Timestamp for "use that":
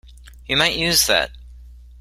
0.79-1.29